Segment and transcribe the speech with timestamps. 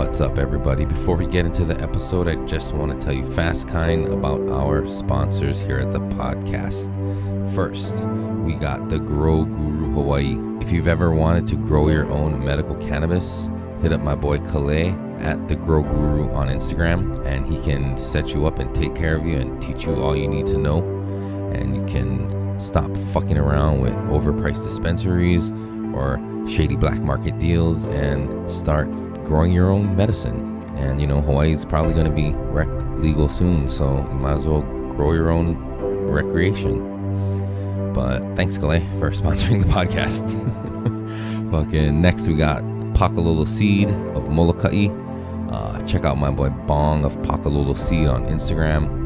[0.00, 0.86] What's up, everybody?
[0.86, 4.40] Before we get into the episode, I just want to tell you fast kind about
[4.48, 6.88] our sponsors here at the podcast.
[7.54, 8.06] First,
[8.38, 10.38] we got the Grow Guru Hawaii.
[10.62, 13.50] If you've ever wanted to grow your own medical cannabis,
[13.82, 18.32] hit up my boy Calais at the Grow Guru on Instagram, and he can set
[18.32, 20.78] you up and take care of you and teach you all you need to know.
[21.52, 25.50] And you can stop fucking around with overpriced dispensaries
[25.94, 28.90] or shady black market deals and start
[29.24, 30.62] growing your own medicine.
[30.76, 34.46] And you know, Hawaii's probably going to be rec legal soon, so you might as
[34.46, 34.62] well
[34.94, 35.56] grow your own
[36.06, 37.92] recreation.
[37.92, 40.30] But thanks, Calais, for sponsoring the podcast.
[41.50, 42.62] Fucking next, we got
[42.94, 44.88] Pakalolo Seed of Molokai.
[45.50, 49.00] Uh, check out my boy Bong of Pakalolo Seed on Instagram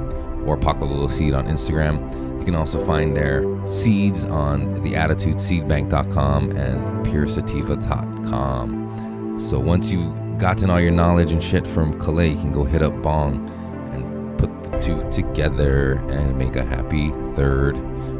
[0.46, 2.23] or Pakalolo Seed on Instagram.
[2.44, 9.40] You can also find their seeds on theattitudeseedbank.com and puresativa.com.
[9.40, 12.82] So once you've gotten all your knowledge and shit from Calais, you can go hit
[12.82, 13.48] up Bong
[13.94, 17.78] and put the two together and make a happy third,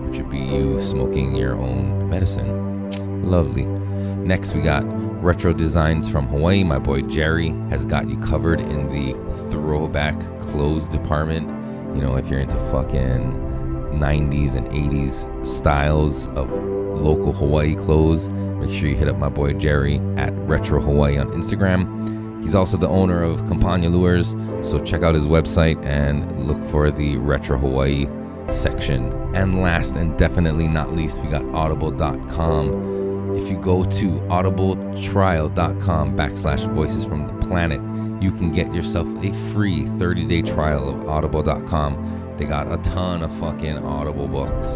[0.08, 2.90] which would be you smoking your own medicine.
[3.30, 3.66] Lovely.
[3.66, 4.84] Next, we got
[5.22, 6.64] retro designs from Hawaii.
[6.64, 9.12] My boy Jerry has got you covered in the
[9.50, 11.46] throwback clothes department.
[11.94, 13.52] You know, if you're into fucking
[13.94, 19.52] 90s and 80s styles of local Hawaii clothes, make sure you hit up my boy
[19.52, 22.42] Jerry at Retro Hawaii on Instagram.
[22.42, 26.90] He's also the owner of Campania Lures, so check out his website and look for
[26.90, 28.06] the Retro Hawaii
[28.50, 29.12] section.
[29.34, 33.34] And last and definitely not least, we got audible.com.
[33.36, 37.80] If you go to audibletrial.com backslash voices from the planet,
[38.22, 43.22] you can get yourself a free 30 day trial of audible.com they got a ton
[43.22, 44.66] of fucking Audible books.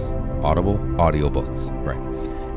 [0.43, 0.79] Audible?
[0.99, 1.99] Audiobooks, right.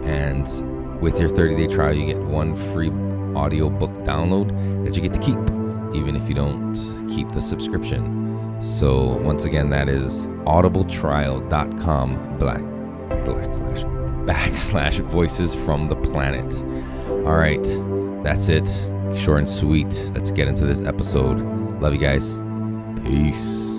[0.06, 2.92] And with your 30 day trial, you get one free
[3.36, 5.40] audiobook download that you get to keep,
[5.96, 6.74] even if you don't
[7.10, 8.58] keep the subscription.
[8.62, 12.62] So, once again, that is audibletrial.com black,
[13.26, 13.84] black slash,
[14.28, 16.54] backslash voices from the planet.
[17.26, 17.64] All right,
[18.24, 18.68] that's it.
[19.18, 20.10] Short and sweet.
[20.14, 21.42] Let's get into this episode.
[21.82, 22.40] Love you guys.
[23.04, 23.71] Peace.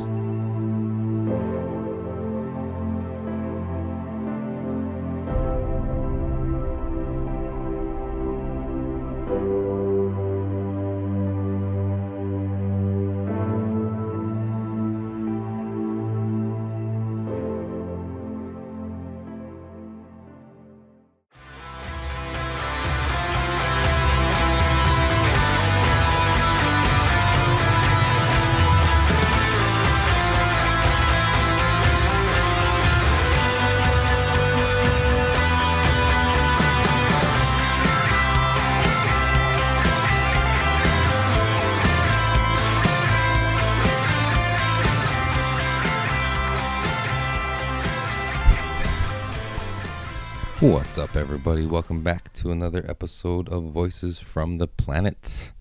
[51.33, 51.65] Everybody?
[51.65, 55.53] Welcome back to another episode of Voices from the Planet.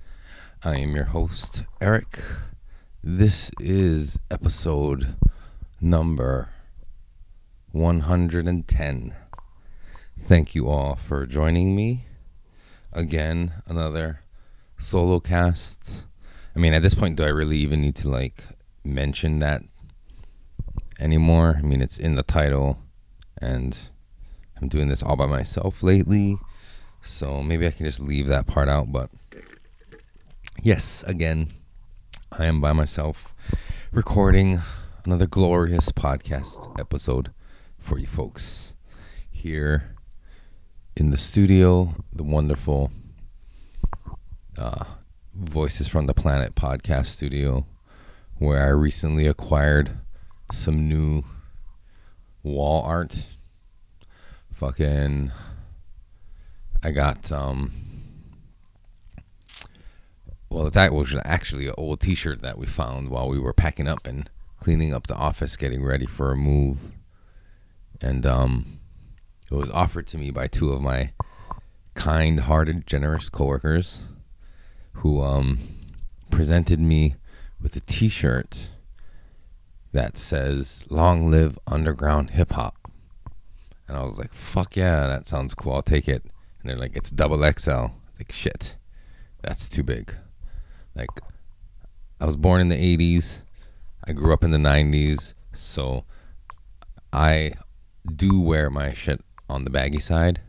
[0.66, 2.20] I am your host, Eric.
[3.02, 5.16] This is episode
[5.80, 6.50] number
[7.72, 9.16] 110.
[10.20, 12.04] Thank you all for joining me.
[12.92, 14.20] Again, another
[14.78, 16.06] solo cast.
[16.54, 18.44] I mean, at this point, do I really even need to like
[18.84, 19.62] mention that
[21.00, 21.56] anymore?
[21.58, 22.78] I mean, it's in the title
[23.42, 23.88] and
[24.62, 26.38] I'm doing this all by myself lately,
[27.02, 28.92] so maybe I can just leave that part out.
[28.92, 29.10] But
[30.62, 31.48] yes, again,
[32.38, 33.34] I am by myself
[33.92, 34.62] recording
[35.04, 37.32] another glorious podcast episode
[37.80, 38.76] for you folks
[39.32, 39.96] here
[40.96, 42.92] in the studio, the wonderful
[44.58, 44.86] uh,
[45.34, 47.66] Voices from the Planet podcast studio,
[48.38, 49.98] where I recently acquired
[50.54, 51.24] some new
[52.44, 53.26] wall art
[54.62, 55.32] fucking
[56.84, 57.72] I got um
[60.52, 64.06] well that was actually an old t-shirt that we found while we were packing up
[64.06, 66.78] and cleaning up the office getting ready for a move.
[68.00, 68.78] And um
[69.52, 71.12] it was offered to me by two of my
[71.96, 74.04] kind-hearted generous coworkers
[74.94, 75.58] who um
[76.30, 77.16] presented me
[77.60, 78.70] with a t-shirt
[79.92, 82.81] that says long live underground hip hop
[83.92, 85.74] and I was like, fuck yeah, that sounds cool.
[85.74, 86.24] I'll take it.
[86.24, 87.88] And they're like, it's double XL.
[88.18, 88.78] Like, shit,
[89.42, 90.16] that's too big.
[90.96, 91.10] Like,
[92.18, 93.44] I was born in the 80s.
[94.08, 95.34] I grew up in the 90s.
[95.52, 96.06] So
[97.12, 97.52] I
[98.16, 100.40] do wear my shit on the baggy side.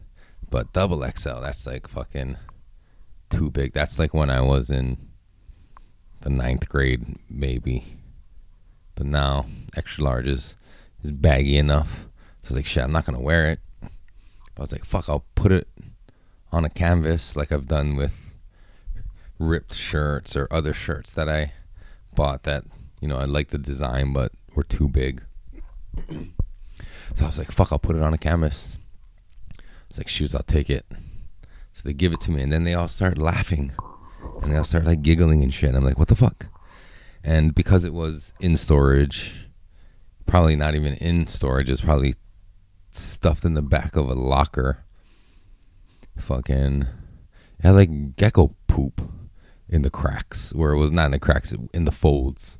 [0.48, 2.36] But double XL, that's like fucking
[3.28, 3.72] too big.
[3.72, 5.08] That's like when I was in
[6.20, 7.96] the ninth grade, maybe.
[8.94, 9.46] But now
[9.76, 10.54] extra large is
[11.02, 12.06] is baggy enough.
[12.42, 13.60] So I was like, shit, I'm not gonna wear it.
[13.80, 15.68] But I was like, fuck, I'll put it
[16.52, 18.34] on a canvas like I've done with
[19.38, 21.52] ripped shirts or other shirts that I
[22.14, 22.64] bought that
[23.00, 25.22] you know I like the design but were too big.
[27.14, 28.78] so I was like, fuck, I'll put it on a canvas.
[29.88, 30.86] It's like, shoes, I'll take it.
[31.72, 33.72] So they give it to me, and then they all start laughing,
[34.42, 35.68] and they all start like giggling and shit.
[35.68, 36.46] And I'm like, what the fuck?
[37.24, 39.48] And because it was in storage,
[40.26, 42.14] probably not even in storage, it's probably
[42.92, 44.84] stuffed in the back of a locker.
[46.16, 49.00] Fucking, it had like gecko poop
[49.68, 52.58] in the cracks, where it was not in the cracks, in the folds.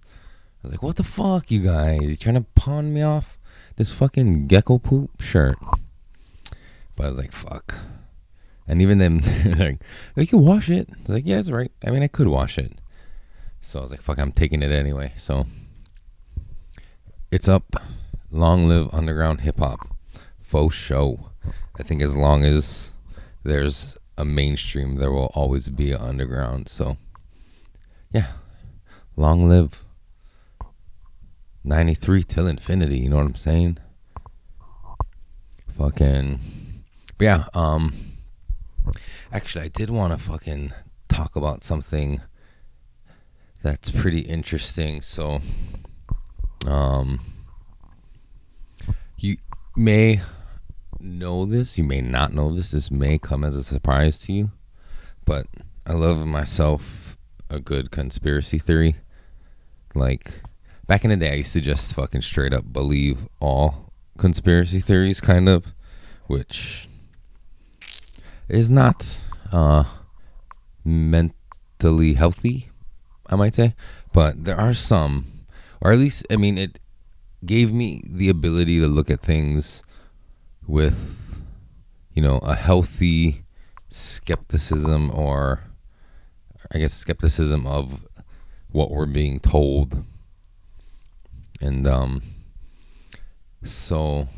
[0.62, 2.02] I was like, what the fuck, you guys?
[2.02, 3.38] You trying to pawn me off
[3.76, 5.58] this fucking gecko poop shirt?
[6.96, 7.74] But I was like, fuck.
[8.66, 9.22] And even then,
[9.58, 9.82] like,
[10.16, 10.88] you can wash it.
[10.90, 11.72] I was like, yeah, that's right.
[11.84, 12.72] I mean, I could wash it.
[13.60, 15.12] So I was like, fuck, I'm taking it anyway.
[15.16, 15.46] So
[17.30, 17.76] it's up.
[18.30, 19.91] Long live underground hip hop.
[20.52, 21.30] Faux show.
[21.78, 22.92] I think as long as
[23.42, 26.68] there's a mainstream, there will always be an underground.
[26.68, 26.98] So
[28.12, 28.32] yeah,
[29.16, 29.82] long live
[31.64, 32.98] 93 till infinity.
[32.98, 33.78] You know what I'm saying?
[35.78, 36.38] Fucking.
[37.18, 37.94] yeah, um.
[39.32, 40.74] Actually, I did want to fucking
[41.08, 42.20] talk about something
[43.62, 45.00] that's pretty interesting.
[45.00, 45.40] So,
[46.66, 47.20] um,
[49.16, 49.38] you
[49.78, 50.20] may
[51.02, 52.70] know this, you may not know this.
[52.70, 54.50] This may come as a surprise to you,
[55.24, 55.46] but
[55.86, 57.16] I love myself
[57.50, 58.96] a good conspiracy theory.
[59.94, 60.40] Like
[60.86, 65.20] back in the day, I used to just fucking straight up believe all conspiracy theories,
[65.20, 65.74] kind of,
[66.26, 66.88] which
[68.48, 69.20] is not
[69.50, 69.84] uh,
[70.84, 72.70] mentally healthy
[73.32, 73.74] I might say.
[74.12, 75.46] But there are some,
[75.80, 76.78] or at least, I mean, it
[77.44, 79.82] gave me the ability to look at things
[80.66, 81.42] with,
[82.12, 83.44] you know, a healthy
[83.88, 85.60] skepticism or,
[86.72, 88.06] I guess, skepticism of
[88.70, 90.04] what we're being told.
[91.60, 92.22] And, um,
[93.62, 94.28] so,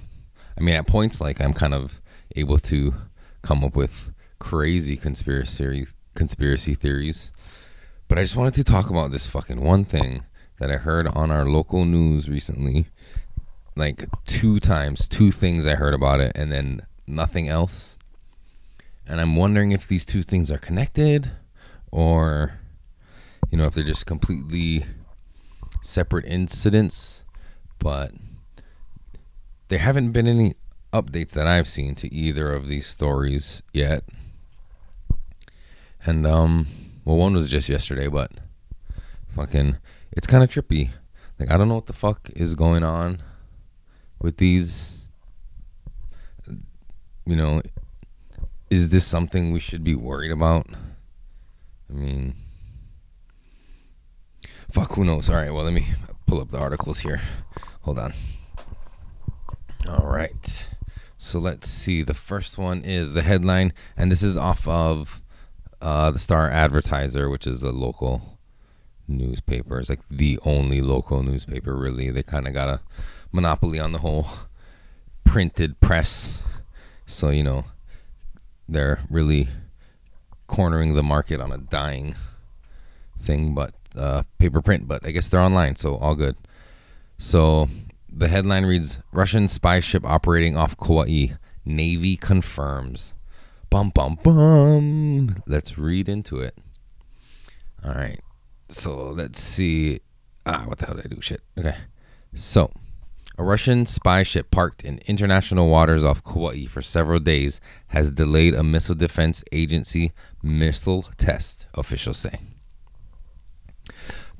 [0.59, 2.00] I mean, at points, like, I'm kind of
[2.37, 2.94] able to
[3.43, 7.32] come up with crazy conspiracy conspiracy theories
[8.09, 10.25] but I just wanted to talk about this fucking one thing
[10.59, 12.87] that I heard on our local news recently.
[13.76, 17.99] Like two times, two things I heard about it, and then nothing else.
[19.06, 21.32] And I'm wondering if these two things are connected
[21.91, 22.59] or,
[23.50, 24.87] you know, if they're just completely
[25.82, 27.25] separate incidents.
[27.79, 28.12] But
[29.69, 30.55] there haven't been any
[30.93, 34.05] updates that I've seen to either of these stories yet.
[36.05, 36.69] And, um,
[37.05, 38.31] well, one was just yesterday, but
[39.35, 39.79] fucking,
[40.12, 40.91] it's kind of trippy.
[41.38, 43.23] Like, I don't know what the fuck is going on
[44.25, 45.03] with these.
[47.26, 47.62] You know,
[48.71, 50.67] is this something we should be worried about?
[51.91, 52.35] I mean,
[54.71, 55.29] fuck, who knows?
[55.29, 55.87] All right, well, let me
[56.26, 57.21] pull up the articles here.
[57.82, 58.15] Hold on.
[59.88, 60.69] All right.
[61.19, 62.03] So let's see.
[62.03, 65.23] The first one is the headline, and this is off of
[65.81, 68.38] uh, the Star Advertiser, which is a local
[69.06, 71.76] newspaper, it's like the only local newspaper.
[71.76, 72.81] Really, they kind of got a
[73.35, 74.26] monopoly on the whole
[75.25, 76.38] printed press.
[77.07, 77.64] So you know,
[78.69, 79.49] they're really
[80.47, 82.14] cornering the market on a dying
[83.21, 84.88] thing, but uh, paper print.
[84.88, 86.37] But I guess they're online, so all good.
[87.19, 87.69] So
[88.11, 91.37] the headline reads: Russian spy ship operating off Kauai.
[91.67, 93.14] Navy confirms.
[93.71, 95.37] Bum bum bum.
[95.47, 96.57] Let's read into it.
[97.83, 98.21] All right.
[98.69, 100.00] So let's see.
[100.47, 101.21] Ah, what the hell did I do?
[101.21, 101.41] Shit.
[101.59, 101.75] Okay.
[102.35, 102.71] So,
[103.37, 108.55] a Russian spy ship parked in international waters off Kauai for several days has delayed
[108.55, 110.12] a Missile Defense Agency
[110.43, 112.38] missile test, officials say.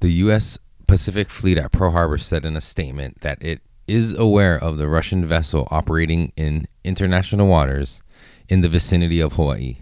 [0.01, 0.59] The U.S.
[0.87, 4.89] Pacific Fleet at Pearl Harbor said in a statement that it is aware of the
[4.89, 8.03] Russian vessel operating in international waters
[8.49, 9.79] in the vicinity of Hawaii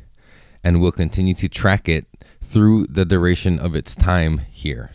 [0.64, 2.06] and will continue to track it
[2.40, 4.90] through the duration of its time here.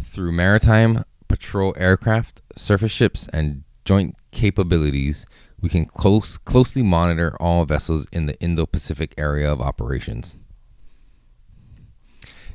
[0.00, 5.26] Through maritime patrol aircraft, surface ships, and joint capabilities,
[5.60, 10.36] we can close, closely monitor all vessels in the Indo Pacific area of operations.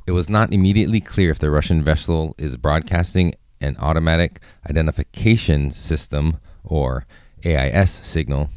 [0.06, 6.38] It was not immediately clear if the Russian vessel is broadcasting an automatic identification system
[6.64, 7.06] or
[7.44, 8.50] AIS signal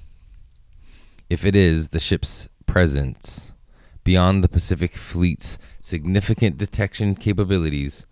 [1.30, 3.52] if it is, the ship's presence
[4.04, 8.06] beyond the Pacific Fleet's significant detection capabilities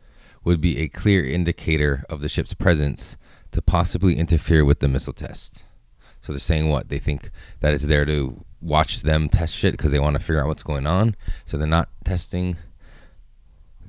[0.43, 3.17] would be a clear indicator of the ship's presence
[3.51, 5.63] to possibly interfere with the missile test.
[6.21, 6.89] So they're saying what?
[6.89, 10.41] They think that it's there to watch them test shit because they want to figure
[10.41, 11.15] out what's going on.
[11.45, 12.57] So they're not testing.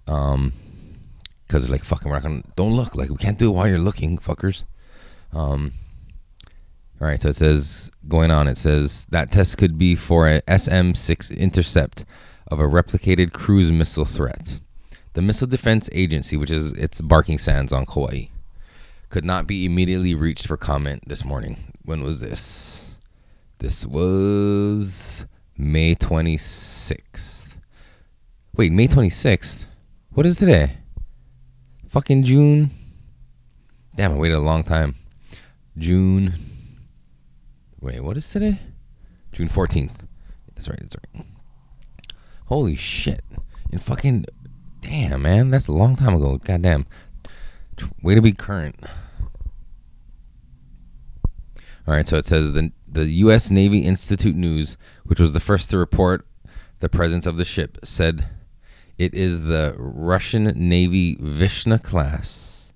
[0.07, 0.53] Um,
[1.47, 2.95] because they're like, fucking, we're not gonna, don't look.
[2.95, 4.65] Like, we can't do it while you're looking, fuckers.
[5.33, 5.73] Um,
[7.01, 10.59] all right, so it says, going on, it says that test could be for a
[10.59, 12.05] SM 6 intercept
[12.49, 14.61] of a replicated cruise missile threat.
[15.15, 18.27] The Missile Defense Agency, which is its Barking Sands on Kauai,
[19.11, 21.73] could not be immediately reached for comment this morning.
[21.85, 22.97] When was this?
[23.59, 25.25] This was
[25.57, 27.55] May 26th.
[28.57, 29.67] Wait, May 26th?
[30.11, 30.79] What is today?
[31.91, 32.71] Fucking June.
[33.95, 34.97] Damn, I waited a long time.
[35.79, 36.35] June.
[37.81, 38.59] Wait, what is today?
[39.31, 40.09] June 14th.
[40.57, 41.25] That's right, that's right.
[42.47, 43.25] Holy shit.
[43.71, 44.25] In fucking.
[44.85, 45.51] Damn, man.
[45.51, 46.39] That's a long time ago.
[46.39, 46.87] Goddamn.
[48.03, 48.77] Way to be current.
[51.87, 53.51] All right, so it says the the U.S.
[53.51, 56.25] Navy Institute News, which was the first to report
[56.79, 58.27] the presence of the ship, said
[58.97, 62.73] it is the Russian Navy Vishna class,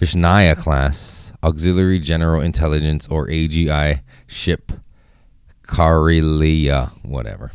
[0.00, 4.72] Vishnaya class auxiliary general intelligence or AGI ship,
[5.62, 7.52] Karelia, whatever.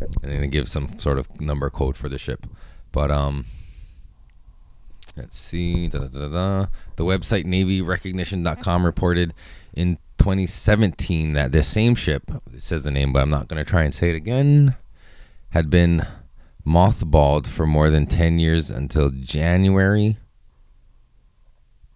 [0.00, 2.46] And then it gives some sort of number code for the ship,
[2.94, 3.44] but um.
[5.16, 5.86] Let's see.
[5.86, 9.32] Da, da, da, the website NavyRecognition.com reported
[9.72, 13.70] in 2017 that this same ship, it says the name, but I'm not going to
[13.70, 14.74] try and say it again,
[15.50, 16.04] had been
[16.66, 20.16] mothballed for more than 10 years until January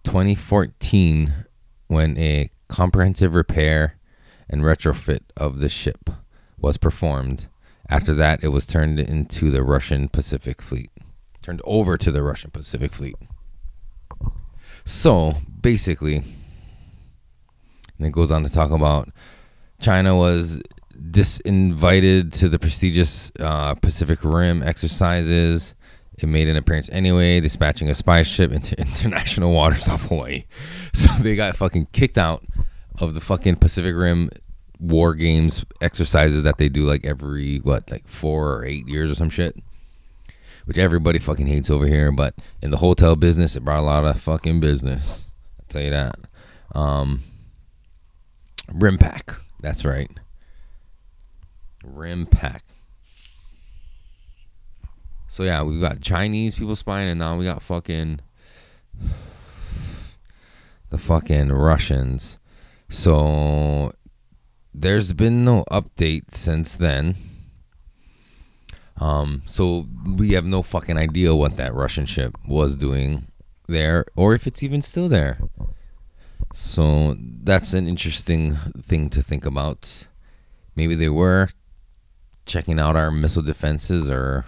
[0.05, 1.33] 2014
[1.87, 3.97] when a comprehensive repair
[4.49, 6.09] and retrofit of the ship
[6.57, 7.47] was performed.
[7.89, 10.91] After that, it was turned into the Russian Pacific Fleet
[11.41, 13.15] turned over to the Russian Pacific Fleet.
[14.85, 16.17] So basically,
[17.97, 19.09] and it goes on to talk about
[19.81, 20.61] China was
[20.95, 25.75] disinvited to the prestigious uh, Pacific Rim exercises.
[26.17, 30.45] It made an appearance anyway, dispatching a spy ship into international waters off Hawaii.
[30.93, 32.43] So they got fucking kicked out
[32.99, 34.29] of the fucking Pacific Rim
[34.79, 39.15] war games exercises that they do like every what like four or eight years or
[39.15, 39.55] some shit
[40.69, 42.11] which everybody fucking hates over here.
[42.11, 45.25] But in the hotel business, it brought a lot of fucking business.
[45.59, 46.15] I'll tell you that.
[46.75, 47.21] Um,
[48.71, 49.35] RIMPAC.
[49.61, 50.11] That's right.
[51.83, 52.59] RIMPAC.
[55.27, 58.19] So yeah, we've got Chinese people spying, and now we got fucking
[60.91, 62.37] the fucking Russians.
[62.89, 63.93] So
[64.73, 67.15] there's been no update since then.
[68.97, 73.27] Um, so we have no fucking idea what that Russian ship was doing
[73.67, 75.37] there, or if it's even still there.
[76.53, 80.07] So that's an interesting thing to think about.
[80.75, 81.49] Maybe they were
[82.45, 84.45] checking out our missile defenses or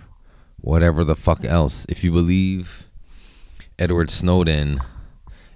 [0.59, 1.85] whatever the fuck else.
[1.87, 2.89] If you believe
[3.77, 4.79] Edward Snowden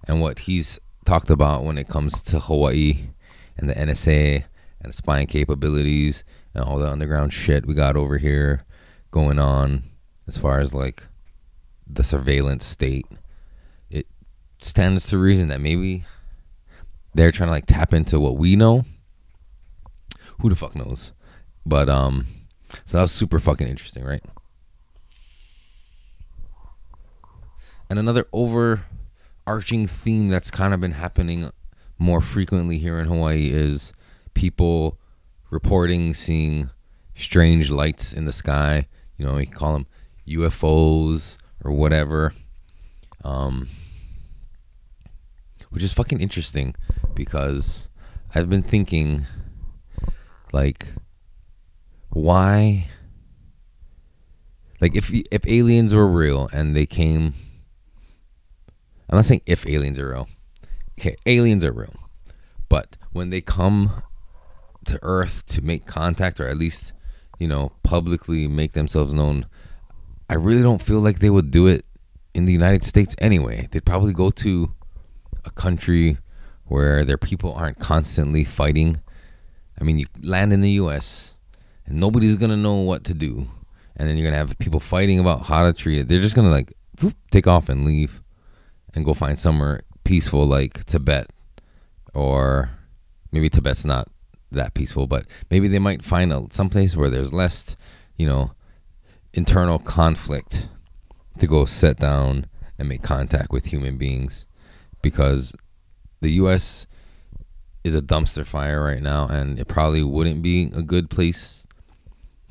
[0.07, 3.10] and what he's talked about when it comes to Hawaii
[3.57, 4.45] and the NSA
[4.85, 6.23] and spying capabilities
[6.53, 8.63] and all the underground shit we got over here
[9.11, 9.83] going on
[10.27, 11.03] as far as like
[11.87, 13.05] the surveillance state,
[13.89, 14.07] it
[14.59, 16.05] stands to reason that maybe
[17.13, 18.85] they're trying to like tap into what we know.
[20.41, 21.13] Who the fuck knows?
[21.65, 22.27] But um
[22.83, 24.23] so that was super fucking interesting, right?
[27.89, 31.51] And another overarching theme that's kind of been happening
[31.97, 33.93] more frequently here in Hawaii is
[34.35, 34.99] people
[35.49, 36.69] reporting seeing
[37.15, 38.87] strange lights in the sky
[39.17, 39.87] you know, can call them
[40.27, 42.33] UFOs or whatever.
[43.23, 43.69] Um,
[45.69, 46.75] which is fucking interesting
[47.15, 47.89] because
[48.33, 49.25] I've been thinking,
[50.53, 50.87] like,
[52.09, 52.87] why?
[54.79, 57.33] Like, if if aliens were real and they came,
[59.09, 60.29] I'm not saying if aliens are real.
[60.99, 61.93] Okay, aliens are real,
[62.69, 64.03] but when they come
[64.85, 66.93] to Earth to make contact, or at least
[67.39, 69.45] you know, publicly make themselves known,
[70.29, 71.85] I really don't feel like they would do it
[72.33, 73.67] in the United States anyway.
[73.71, 74.73] They'd probably go to
[75.43, 76.17] a country
[76.65, 79.01] where their people aren't constantly fighting.
[79.79, 81.39] I mean, you land in the US
[81.85, 83.47] and nobody's going to know what to do.
[83.97, 86.07] And then you're going to have people fighting about how to treat it.
[86.07, 88.21] They're just going to like whoop, take off and leave
[88.93, 91.29] and go find somewhere peaceful like Tibet
[92.13, 92.71] or
[93.31, 94.09] maybe Tibet's not
[94.55, 97.75] that peaceful, but maybe they might find a, some place where there's less,
[98.17, 98.51] you know,
[99.33, 100.67] internal conflict
[101.39, 102.47] to go sit down
[102.77, 104.45] and make contact with human beings
[105.01, 105.55] because
[106.21, 106.88] the US
[107.83, 111.67] is a dumpster fire right now and it probably wouldn't be a good place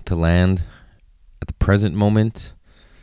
[0.04, 0.64] to land
[1.42, 2.54] at the present moment.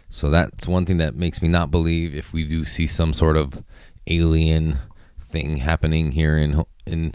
[0.10, 3.38] So that's one thing that makes me not believe if we do see some sort
[3.38, 3.64] of
[4.08, 4.80] alien
[5.20, 7.14] thing happening here in in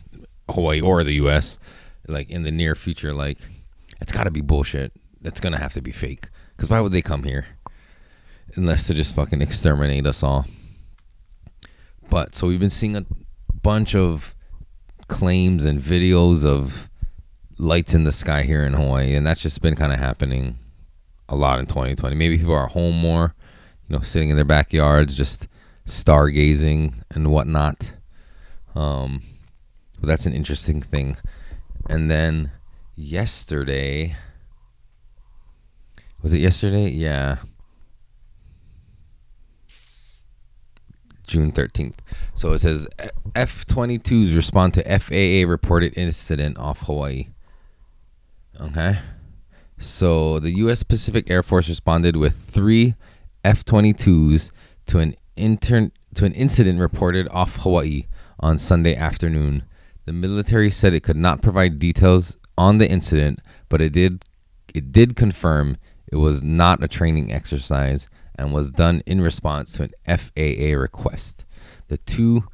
[0.50, 1.58] Hawaii or the US
[2.08, 3.38] like in the near future like
[4.00, 4.92] it's got to be bullshit.
[5.20, 7.46] That's to have to be fake cuz why would they come here
[8.54, 10.46] unless to just fucking exterminate us all.
[12.08, 13.04] But so we've been seeing a
[13.62, 14.34] bunch of
[15.08, 16.88] claims and videos of
[17.58, 20.58] lights in the sky here in Hawaii and that's just been kind of happening
[21.28, 22.14] a lot in 2020.
[22.14, 23.34] Maybe people are home more,
[23.88, 25.48] you know, sitting in their backyards, just
[25.86, 27.92] stargazing and whatnot.
[28.74, 29.22] Um,
[30.00, 31.16] but that's an interesting thing.
[31.88, 32.50] And then
[32.94, 34.16] yesterday,
[36.22, 36.88] was it yesterday?
[36.90, 37.38] Yeah.
[41.26, 41.94] June 13th.
[42.34, 42.86] So it says
[43.34, 47.28] F 22s respond to FAA reported incident off Hawaii.
[48.60, 48.98] Okay.
[49.78, 50.82] So the U.S.
[50.82, 52.94] Pacific Air Force responded with three
[53.44, 54.50] F-22s
[54.86, 58.06] to an intern to an incident reported off Hawaii
[58.40, 59.64] on Sunday afternoon.
[60.06, 64.24] The military said it could not provide details on the incident, but it did
[64.74, 68.08] it did confirm it was not a training exercise
[68.38, 71.44] and was done in response to an FAA request.
[71.88, 72.44] The two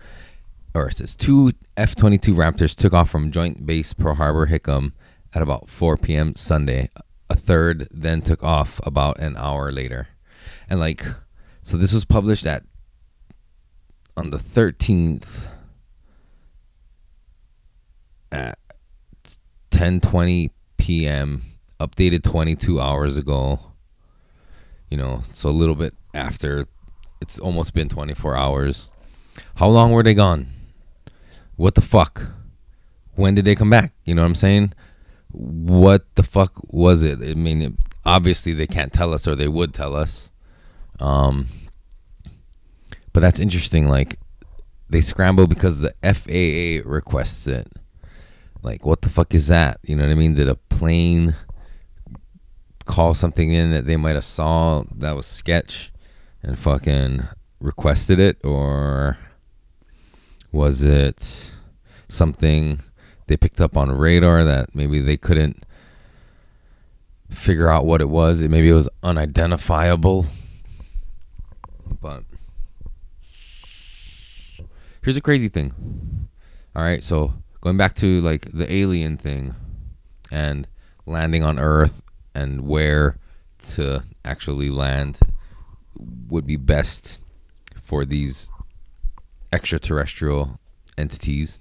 [0.75, 4.93] or it says two F-22 Raptors took off from Joint Base Pearl Harbor Hickam
[5.35, 6.35] at about 4 p.m.
[6.35, 6.89] Sunday,
[7.29, 10.09] a third then took off about an hour later.
[10.71, 11.05] And like
[11.63, 12.65] so this was published at
[14.17, 15.47] on the 13th
[18.33, 18.59] at
[19.83, 21.43] 10:20 p.m.
[21.81, 23.59] updated 22 hours ago.
[24.89, 26.67] You know, so a little bit after
[27.21, 28.91] it's almost been 24 hours.
[29.57, 30.47] How long were they gone?
[31.57, 32.31] What the fuck?
[33.17, 33.93] When did they come back?
[34.05, 34.73] You know what I'm saying?
[35.33, 37.21] what the fuck was it?
[37.23, 37.73] I mean, it,
[38.05, 40.31] obviously they can't tell us, or they would tell us.
[41.01, 41.47] Um,
[43.13, 43.89] but that's interesting.
[43.89, 44.19] Like
[44.91, 47.67] they scramble because the FAA requests it.
[48.63, 49.79] Like, what the fuck is that?
[49.83, 50.35] You know what I mean?
[50.35, 51.35] Did a plane
[52.85, 55.93] call something in that they might have saw that was sketch
[56.43, 57.25] and fucking
[57.61, 59.19] requested it, or
[60.53, 61.53] was it
[62.09, 62.83] something?
[63.33, 65.65] they picked up on radar that maybe they couldn't
[67.31, 68.43] figure out what it was.
[68.43, 70.27] It maybe it was unidentifiable.
[72.01, 72.25] But
[75.03, 76.29] here's a crazy thing.
[76.75, 79.55] All right, so going back to like the alien thing
[80.31, 80.69] and
[81.07, 82.03] landing on Earth
[82.35, 83.17] and where
[83.75, 85.19] to actually land
[86.29, 87.23] would be best
[87.81, 88.51] for these
[89.53, 90.59] extraterrestrial
[90.99, 91.61] entities.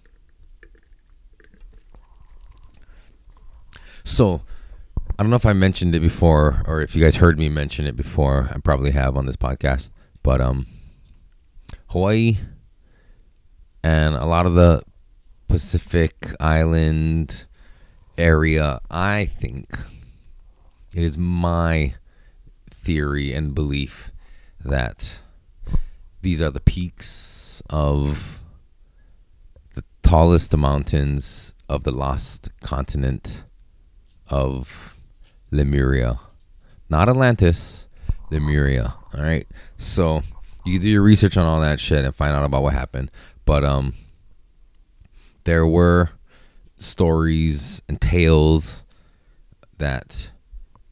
[4.03, 4.41] So,
[5.19, 7.85] I don't know if I mentioned it before or if you guys heard me mention
[7.85, 8.49] it before.
[8.51, 9.91] I probably have on this podcast,
[10.23, 10.65] but um,
[11.87, 12.37] Hawaii
[13.83, 14.83] and a lot of the
[15.51, 17.45] Pacific Island
[18.17, 19.67] area, I think
[20.95, 21.95] it is my
[22.69, 24.11] theory and belief
[24.63, 25.21] that
[26.21, 28.39] these are the peaks of
[29.75, 33.43] the tallest mountains of the lost continent
[34.29, 34.95] of
[35.51, 36.17] Lemuria,
[36.89, 37.89] not Atlantis,
[38.29, 38.93] Lemuria.
[39.13, 40.23] All right, so
[40.63, 43.11] you do your research on all that shit and find out about what happened.
[43.43, 43.95] But um,
[45.43, 46.09] there were
[46.77, 48.85] stories and tales
[49.77, 50.31] that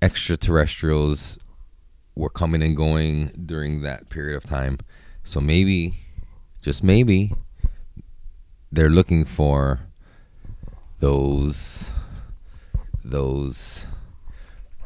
[0.01, 1.39] extraterrestrials
[2.15, 4.77] were coming and going during that period of time.
[5.23, 5.95] So maybe,
[6.61, 7.33] just maybe,
[8.71, 9.79] they're looking for
[10.99, 11.91] those
[13.03, 13.87] those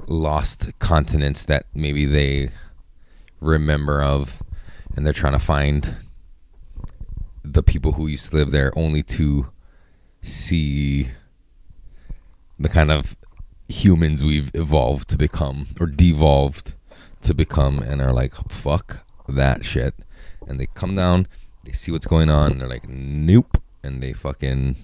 [0.08, 2.50] lost continents that maybe they
[3.40, 4.42] remember of
[4.96, 5.96] and they're trying to find
[7.44, 9.48] the people who used to live there only to
[10.24, 11.10] see
[12.60, 13.16] the kind of
[13.68, 16.74] humans we've evolved to become or devolved
[17.22, 19.94] to become and are like fuck that shit.
[20.48, 21.28] And they come down
[21.64, 23.58] they see what's going on they're like nope.
[23.84, 24.78] And they fucking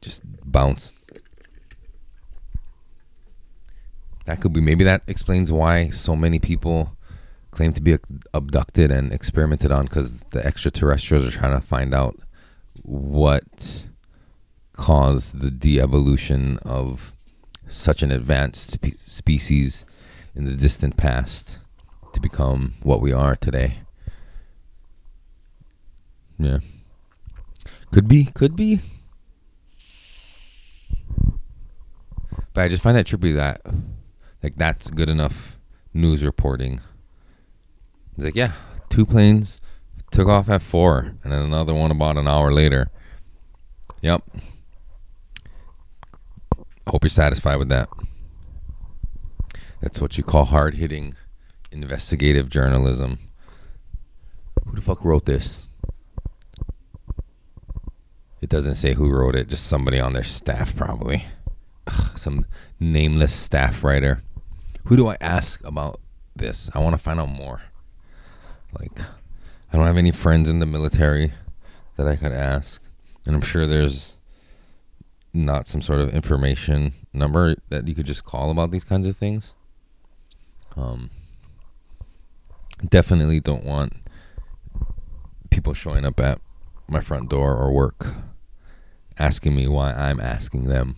[0.00, 0.92] just bounce.
[4.26, 6.96] That could be maybe that explains why so many people
[7.50, 7.96] claim to be
[8.32, 12.18] abducted and experimented on because the extraterrestrials are trying to find out
[12.82, 13.86] what
[14.72, 17.14] caused the de-evolution of
[17.66, 19.86] such an advanced spe- species
[20.34, 21.58] in the distant past
[22.12, 23.78] to become what we are today.
[26.38, 26.58] Yeah.
[27.92, 28.80] Could be, could be.
[32.52, 33.60] But I just find that trippy that
[34.42, 35.58] like that's good enough
[35.92, 36.80] news reporting.
[38.14, 38.52] It's like, yeah,
[38.90, 39.60] two planes
[40.14, 42.88] took off at four and then another one about an hour later.
[44.00, 44.22] Yep.
[46.86, 47.88] Hope you're satisfied with that.
[49.80, 51.16] That's what you call hard hitting
[51.72, 53.18] investigative journalism.
[54.64, 55.68] Who the fuck wrote this?
[58.40, 61.24] It doesn't say who wrote it, just somebody on their staff, probably.
[61.88, 62.46] Ugh, some
[62.78, 64.22] nameless staff writer.
[64.84, 66.00] Who do I ask about
[66.36, 66.70] this?
[66.72, 67.62] I want to find out more.
[68.78, 69.00] Like,
[69.74, 71.32] I don't have any friends in the military
[71.96, 72.80] that I could ask.
[73.26, 74.18] And I'm sure there's
[75.32, 79.16] not some sort of information number that you could just call about these kinds of
[79.16, 79.56] things.
[80.76, 81.10] Um,
[82.88, 83.94] definitely don't want
[85.50, 86.40] people showing up at
[86.86, 88.14] my front door or work
[89.18, 90.94] asking me why I'm asking them.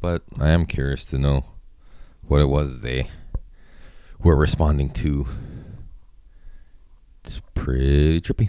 [0.00, 1.44] But I am curious to know
[2.26, 3.08] what it was they
[4.18, 5.28] were responding to.
[7.24, 8.48] It's pretty trippy.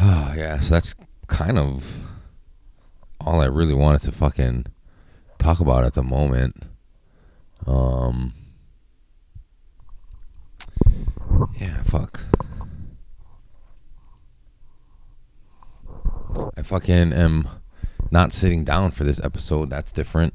[0.00, 0.94] Oh, yeah, so that's
[1.26, 2.06] kind of
[3.20, 4.66] all I really wanted to fucking
[5.38, 6.64] talk about at the moment.
[7.66, 8.32] Um,
[11.58, 12.22] yeah, fuck.
[16.56, 17.48] I fucking am
[18.10, 19.70] not sitting down for this episode.
[19.70, 20.34] That's different.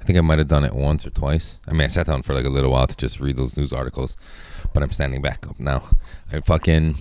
[0.00, 1.60] I think I might have done it once or twice.
[1.68, 3.72] I mean, I sat down for like a little while to just read those news
[3.72, 4.16] articles,
[4.72, 5.82] but I'm standing back up now.
[6.32, 6.96] I fucking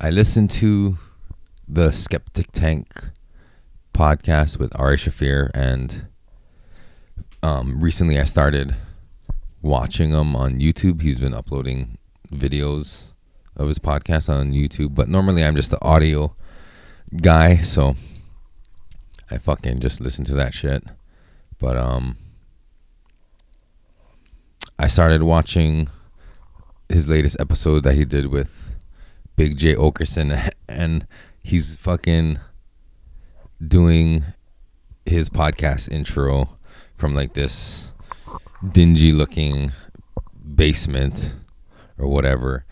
[0.00, 0.98] I listened to
[1.68, 3.10] the Skeptic Tank
[3.92, 6.06] podcast with Ari Shaffir, and
[7.42, 8.76] um, recently I started
[9.60, 11.02] watching him on YouTube.
[11.02, 11.98] He's been uploading
[12.32, 13.12] videos
[13.56, 16.34] of his podcast on YouTube, but normally I'm just the audio
[17.20, 17.96] guy, so
[19.30, 20.84] I fucking just listen to that shit.
[21.58, 22.16] But um
[24.78, 25.88] I started watching
[26.88, 28.74] his latest episode that he did with
[29.36, 31.06] Big Jay Oakerson and
[31.42, 32.38] he's fucking
[33.66, 34.24] doing
[35.04, 36.48] his podcast intro
[36.94, 37.92] from like this
[38.72, 39.72] dingy looking
[40.54, 41.34] basement
[41.98, 42.64] or whatever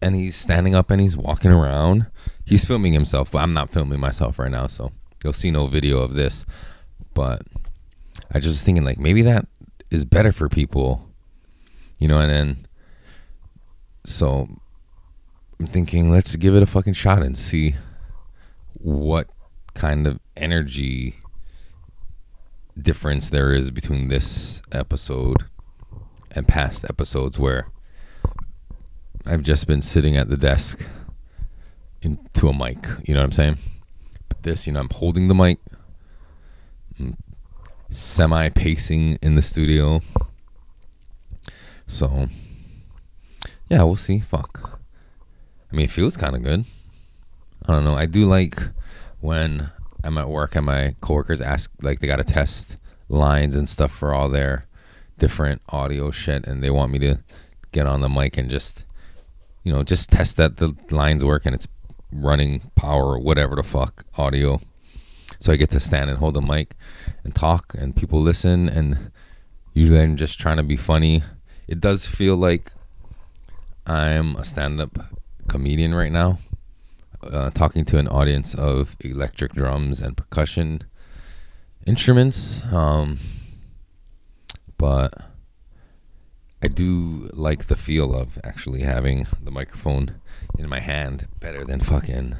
[0.00, 2.06] and he's standing up and he's walking around.
[2.44, 4.92] He's filming himself but i'm not filming myself right now so
[5.22, 6.46] you'll see no video of this
[7.12, 7.42] but
[8.32, 9.46] i just was thinking like maybe that
[9.90, 11.08] is better for people
[11.98, 12.66] you know and then
[14.04, 14.48] so
[15.60, 17.74] i'm thinking let's give it a fucking shot and see
[18.74, 19.28] what
[19.74, 21.14] kind of energy
[22.80, 25.44] difference there is between this episode
[26.30, 27.68] and past episodes where
[29.26, 30.86] I've just been sitting at the desk
[32.00, 32.86] into a mic.
[33.04, 33.58] You know what I'm saying?
[34.28, 35.58] But this, you know, I'm holding the mic,
[36.98, 37.14] mm.
[37.90, 40.02] Semi pacing in the studio.
[41.86, 42.28] So,
[43.68, 44.20] yeah, we'll see.
[44.20, 44.80] Fuck.
[45.72, 46.64] I mean, it feels kind of good.
[47.66, 47.94] I don't know.
[47.94, 48.60] I do like
[49.20, 49.70] when
[50.04, 52.76] I'm at work and my coworkers ask, like, they got to test
[53.08, 54.66] lines and stuff for all their
[55.18, 57.18] different audio shit, and they want me to
[57.72, 58.84] get on the mic and just
[59.68, 61.68] you know, just test that the lines work and it's
[62.10, 64.60] running power or whatever the fuck audio.
[65.40, 66.74] So I get to stand and hold the mic
[67.24, 69.10] and talk and people listen and
[69.72, 71.22] usually I'm just trying to be funny.
[71.68, 72.72] It does feel like
[73.86, 74.98] I'm a stand-up
[75.48, 76.38] comedian right now,
[77.22, 80.82] uh, talking to an audience of electric drums and percussion
[81.86, 82.64] instruments.
[82.72, 83.18] Um,
[84.76, 85.14] but
[86.62, 90.16] I do like the feel of actually having the microphone
[90.58, 92.36] in my hand better than fucking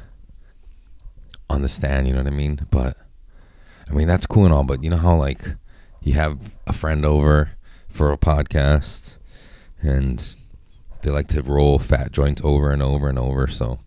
[1.49, 2.67] on the stand, you know what I mean?
[2.69, 2.97] But
[3.89, 5.41] I mean that's cool and all, but you know how like
[6.01, 7.51] you have a friend over
[7.87, 9.17] for a podcast
[9.81, 10.35] and
[11.01, 13.79] they like to roll fat joints over and over and over, so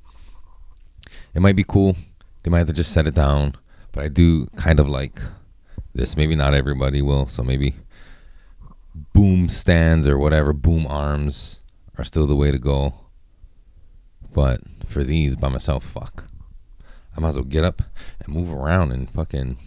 [1.35, 1.97] it might be cool.
[2.43, 3.55] They might have to just set it down,
[3.93, 5.21] but I do kind of like
[5.95, 6.17] this.
[6.17, 7.75] Maybe not everybody will, so maybe
[9.13, 11.61] boom stands or whatever, boom arms
[11.99, 12.95] are still the way to go.
[14.33, 16.25] But for these by myself, fuck.
[17.17, 17.83] I might as well get up
[18.21, 19.59] and move around and fucking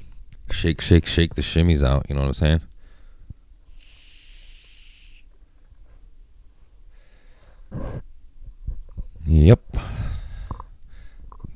[0.52, 2.06] shake, shake, shake the shimmies out.
[2.10, 2.62] You know what I'm saying?
[9.26, 9.78] Yep.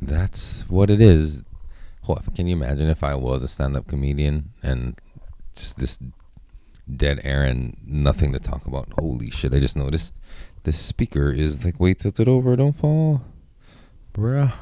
[0.02, 1.44] That's what it is.
[2.36, 5.00] Can you imagine if I was a stand-up comedian and
[5.56, 6.00] just this
[6.96, 8.92] dead air and nothing to talk about?
[8.98, 9.54] Holy shit!
[9.54, 10.16] I just noticed
[10.64, 12.56] this speaker is like way tilted over.
[12.56, 13.22] Don't fall,
[14.12, 14.54] bruh,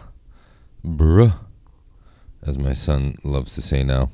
[0.86, 1.38] bruh,
[2.44, 4.12] as my son loves to say now,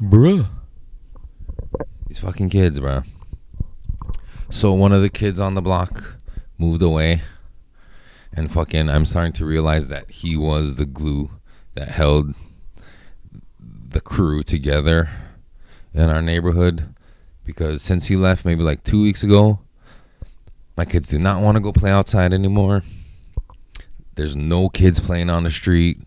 [0.00, 0.48] bruh.
[2.08, 3.06] These fucking kids, bruh.
[4.50, 6.16] So one of the kids on the block
[6.58, 7.22] moved away,
[8.34, 11.30] and fucking, I'm starting to realize that he was the glue
[11.74, 12.34] that held
[13.58, 15.10] the crew together
[15.94, 16.94] in our neighborhood.
[17.44, 19.60] Because since he left, maybe like two weeks ago,
[20.76, 22.82] my kids do not want to go play outside anymore.
[24.14, 26.02] There's no kids playing on the street.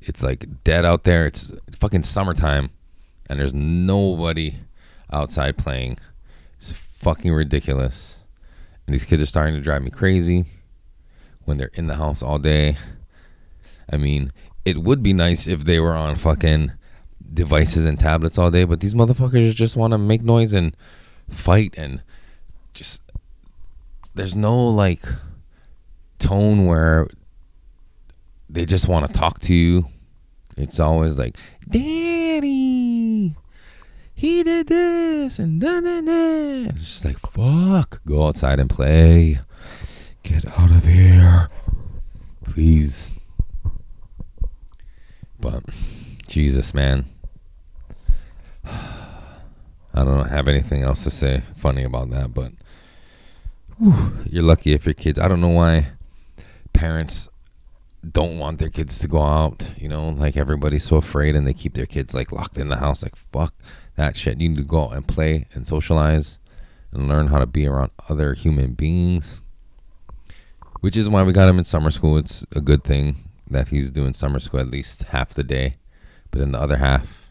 [0.00, 1.26] It's like dead out there.
[1.26, 2.70] It's fucking summertime,
[3.28, 4.56] and there's nobody
[5.10, 5.98] outside playing
[6.58, 8.24] It's fucking ridiculous.
[8.86, 10.44] And these kids are starting to drive me crazy
[11.44, 12.76] when they're in the house all day.
[13.90, 14.32] I mean,
[14.64, 16.72] it would be nice if they were on fucking
[17.32, 20.76] devices and tablets all day, but these motherfuckers just want to make noise and
[21.28, 22.02] fight and
[22.72, 23.02] just
[24.14, 25.04] there's no like
[26.18, 27.08] tone where
[28.56, 29.86] they just want to talk to you.
[30.56, 31.36] It's always like,
[31.68, 33.36] "Daddy,
[34.14, 36.70] he did this and da da da.
[36.70, 38.00] It's just like fuck.
[38.06, 39.40] Go outside and play.
[40.22, 41.50] Get out of here,
[42.44, 43.12] please.
[45.38, 45.62] But
[46.26, 47.04] Jesus, man.
[48.64, 52.52] I don't have anything else to say funny about that, but
[53.78, 55.18] whew, you're lucky if your kids.
[55.18, 55.88] I don't know why
[56.72, 57.28] parents
[58.12, 59.70] don't want their kids to go out.
[59.76, 62.76] You know, like everybody's so afraid and they keep their kids like locked in the
[62.76, 63.02] house.
[63.02, 63.54] Like fuck
[63.96, 64.40] that shit.
[64.40, 66.38] You need to go out and play and socialize
[66.92, 69.42] and learn how to be around other human beings.
[70.80, 72.16] Which is why we got him in summer school.
[72.16, 73.16] It's a good thing
[73.48, 75.76] that he's doing summer school at least half the day.
[76.30, 77.30] But then the other half,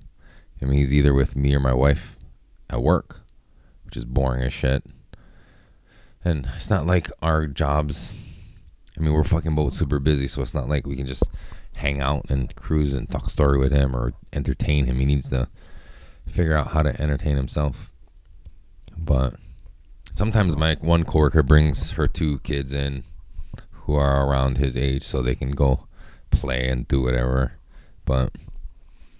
[0.61, 2.17] I mean, he's either with me or my wife
[2.69, 3.21] at work,
[3.83, 4.83] which is boring as shit.
[6.23, 8.17] And it's not like our jobs.
[8.97, 11.23] I mean, we're fucking both super busy, so it's not like we can just
[11.75, 14.99] hang out and cruise and talk story with him or entertain him.
[14.99, 15.49] He needs to
[16.27, 17.91] figure out how to entertain himself.
[18.97, 19.35] But
[20.13, 23.03] sometimes my one coworker brings her two kids in
[23.71, 25.87] who are around his age so they can go
[26.31, 27.53] play and do whatever.
[28.05, 28.31] But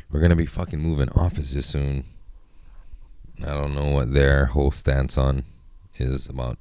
[0.10, 2.06] we're gonna be fucking moving offices soon.
[3.42, 5.44] I don't know what their whole stance on
[5.98, 6.60] is about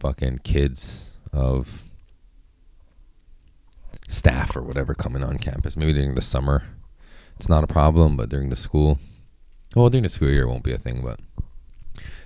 [0.00, 1.84] fucking kids of
[4.08, 5.76] staff or whatever coming on campus.
[5.76, 6.64] Maybe during the summer
[7.36, 8.98] it's not a problem, but during the school,
[9.74, 11.02] well, during the school year, it won't be a thing.
[11.02, 11.20] But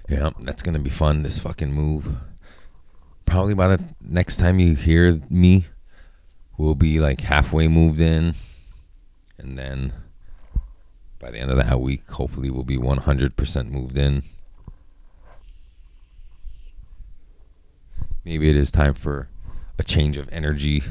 [0.08, 1.22] yeah, that's gonna be fun.
[1.22, 2.10] This fucking move.
[3.26, 5.66] Probably by the next time you hear me,
[6.56, 8.34] we'll be like halfway moved in,
[9.38, 9.92] and then
[11.18, 14.22] by the end of that week, hopefully, we'll be 100% moved in.
[18.24, 19.28] Maybe it is time for
[19.78, 20.82] a change of energy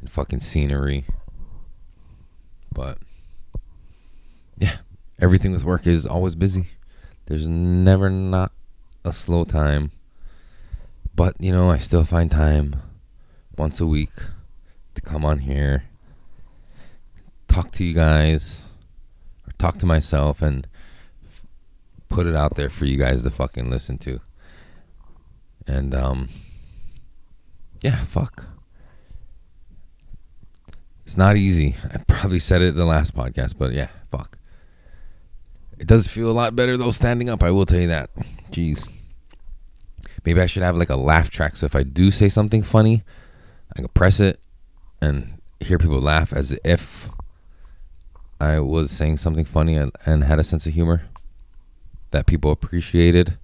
[0.00, 1.06] and fucking scenery.
[2.70, 2.98] But
[4.58, 4.76] yeah,
[5.20, 6.66] everything with work is always busy.
[7.26, 8.52] There's never not
[9.04, 9.92] a slow time.
[11.14, 12.76] But, you know, I still find time
[13.56, 14.12] once a week
[14.94, 15.84] to come on here,
[17.48, 18.62] talk to you guys,
[19.46, 20.66] or talk to myself, and
[22.08, 24.20] put it out there for you guys to fucking listen to.
[25.66, 26.28] And, um,
[27.82, 28.46] yeah, fuck.
[31.04, 31.76] It's not easy.
[31.92, 34.38] I probably said it in the last podcast, but yeah, fuck.
[35.78, 37.42] It does feel a lot better though standing up.
[37.42, 38.10] I will tell you that.
[38.50, 38.88] Jeez.
[40.24, 43.02] Maybe I should have like a laugh track so if I do say something funny,
[43.76, 44.38] I can press it
[45.00, 47.10] and hear people laugh as if
[48.40, 51.02] I was saying something funny and, had a sense of humor
[52.10, 53.38] that people appreciated.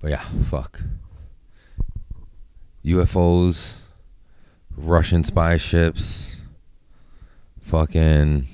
[0.00, 0.80] But yeah, fuck.
[2.84, 3.80] UFOs,
[4.74, 6.36] Russian spy ships,
[7.60, 8.48] fucking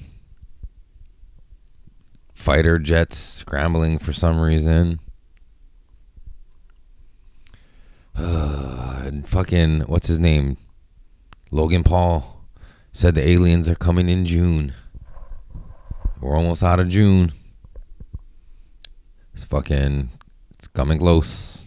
[2.34, 5.00] fighter jets scrambling for some reason.
[8.14, 10.56] and fucking what's his name?
[11.52, 12.42] Logan Paul
[12.92, 14.72] said the aliens are coming in June.
[16.20, 17.32] We're almost out of June.
[19.34, 20.10] It's fucking
[20.76, 21.66] Coming close.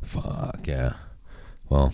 [0.00, 0.92] Fuck yeah.
[1.68, 1.92] Well.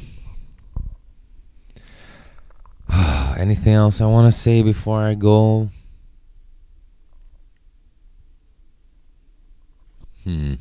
[3.39, 5.71] Anything else I want to say before I go?
[10.25, 10.57] Hmm.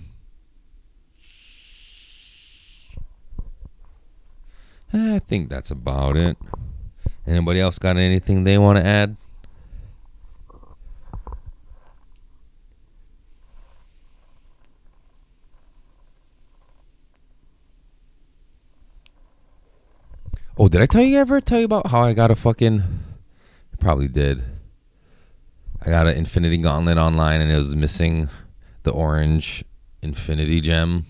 [4.93, 6.37] I think that's about it.
[7.27, 9.17] Anybody else got anything they want to add?
[20.61, 22.83] Oh, did I tell you ever tell you about how I got a fucking
[23.79, 24.43] probably did.
[25.81, 28.29] I got an Infinity Gauntlet online and it was missing
[28.83, 29.63] the orange
[30.03, 31.07] Infinity Gem.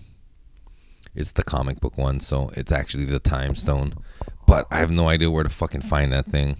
[1.14, 3.92] It's the comic book one, so it's actually the Time Stone.
[4.46, 6.56] But I have no idea where to fucking find that thing.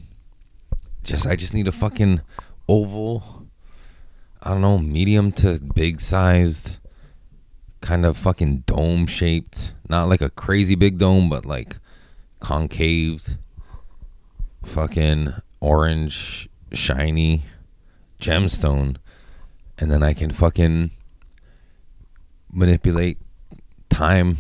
[1.03, 2.21] Just I just need a fucking
[2.69, 3.47] oval.
[4.43, 6.77] I don't know, medium to big sized,
[7.81, 9.73] kind of fucking dome shaped.
[9.89, 11.77] Not like a crazy big dome, but like
[12.43, 13.39] concaved.
[14.65, 17.45] Fucking orange, shiny
[18.21, 18.97] gemstone.
[19.79, 20.91] And then I can fucking
[22.53, 23.19] manipulate
[23.89, 24.37] time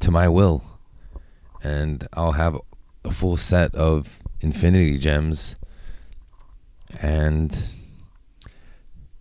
[0.00, 0.64] to my will.
[1.62, 2.58] And I'll have
[3.04, 5.56] a full set of infinity gems
[7.02, 7.74] and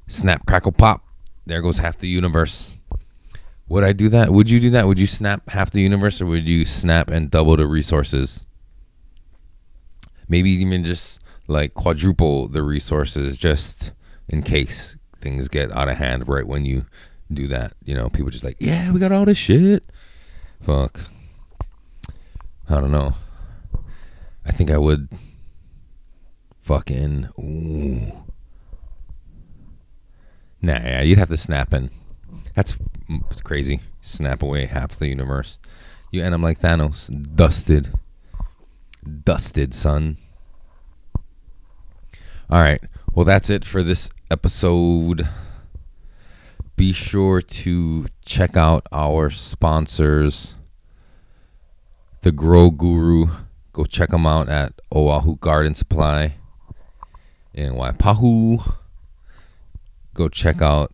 [0.08, 1.04] snap crackle pop
[1.46, 2.79] there goes half the universe
[3.70, 4.32] would i do that?
[4.32, 4.88] Would you do that?
[4.88, 8.46] Would you snap half the universe or would you snap and double the resources?
[10.28, 13.94] Maybe even just like quadruple the resources just
[14.28, 16.86] in case things get out of hand right when you
[17.32, 18.10] do that you know?
[18.10, 19.84] People just like yeah we got all this shit.
[20.62, 21.00] Fuck.
[22.68, 23.14] I don't know.
[24.46, 25.10] I think i would
[26.62, 28.14] fucking ooh.
[30.62, 31.90] Nah, yeah, you'd have to snap in.
[32.56, 32.78] That's
[33.44, 33.82] crazy.
[34.02, 35.60] Snap away half the universe.
[36.12, 37.94] You end up like Thanos, dusted,
[39.24, 40.18] dusted, son.
[42.50, 42.82] All right.
[43.14, 45.28] Well, that's it for this episode.
[46.76, 50.56] Be sure to check out our sponsors,
[52.22, 53.28] the Grow Guru.
[53.74, 56.36] Go check them out at Oahu Garden Supply
[57.54, 58.76] in Waipahu.
[60.14, 60.94] Go check out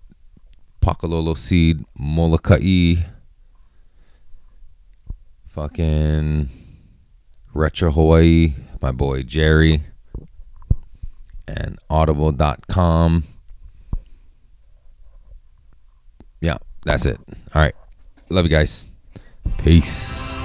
[0.86, 2.98] Pakalolo Seed, Molokai,
[5.48, 6.48] fucking
[7.56, 9.82] Retro Hawaii, my boy Jerry,
[11.48, 13.24] and audible.com.
[16.40, 17.20] Yeah, that's it.
[17.56, 17.76] All right.
[18.30, 18.88] Love you guys.
[19.58, 20.45] Peace.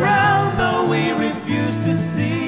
[0.00, 2.39] ground, though we refuse to see.